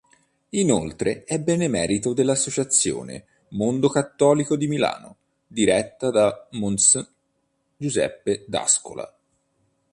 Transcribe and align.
Inoltre 0.57 1.25
è 1.25 1.37
benemerito 1.39 2.13
dell'Associazione 2.15 3.25
Mondo 3.49 3.87
Cattolico 3.87 4.55
di 4.57 4.65
Milano, 4.65 5.15
diretta 5.45 6.09
da 6.09 6.47
mons. 6.53 7.07
Giuseppe 7.77 8.43
d'Ascola. 8.47 9.15